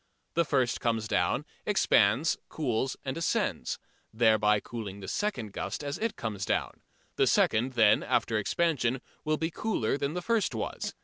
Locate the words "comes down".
0.81-1.45, 6.15-6.81